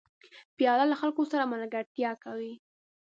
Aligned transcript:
پیاله 0.57 0.85
له 0.91 0.95
خلکو 1.01 1.21
سره 1.31 1.51
ملګرتیا 1.53 2.11
کوي. 2.23 2.53